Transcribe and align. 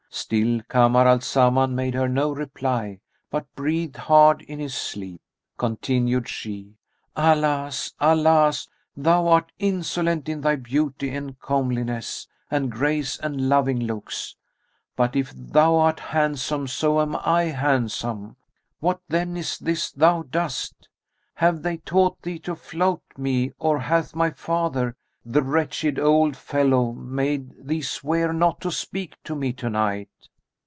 Still 0.13 0.59
Kamar 0.67 1.07
al 1.07 1.19
Zaman 1.21 1.73
made 1.73 1.93
her 1.93 2.09
no 2.09 2.31
reply 2.33 2.99
but 3.29 3.45
breathed 3.55 3.95
hard 3.95 4.41
in 4.41 4.59
his 4.59 4.75
sleep. 4.75 5.21
Continued 5.57 6.27
she, 6.27 6.75
"Alas! 7.15 7.93
Alas! 7.97 8.67
thou 8.95 9.27
art 9.29 9.53
insolent 9.57 10.27
in 10.27 10.41
thy 10.41 10.57
beauty 10.57 11.09
and 11.15 11.39
comeliness 11.39 12.27
and 12.49 12.69
grace 12.71 13.17
and 13.19 13.47
loving 13.49 13.79
looks! 13.79 14.35
But 14.97 15.15
if 15.15 15.31
thou 15.31 15.77
art 15.77 15.99
handsome, 16.01 16.67
so 16.67 16.99
am 17.01 17.15
I 17.15 17.43
handsome; 17.45 18.35
what 18.81 18.99
then 19.07 19.37
is 19.37 19.57
this 19.59 19.91
thou 19.93 20.23
dost? 20.23 20.89
Have 21.35 21.61
they 21.63 21.77
taught 21.77 22.21
thee 22.21 22.37
to 22.39 22.55
flout 22.55 23.01
me 23.17 23.53
or 23.59 23.79
hath 23.79 24.13
my 24.13 24.29
father, 24.31 24.95
the 25.23 25.43
wretched 25.43 25.99
old 25.99 26.35
fellow,[FN#269] 26.35 26.97
made 27.05 27.67
thee 27.67 27.81
swear 27.83 28.33
not 28.33 28.59
to 28.59 28.71
speak 28.71 29.13
to 29.23 29.35
me 29.35 29.53
to 29.53 29.69
night?" 29.69 30.09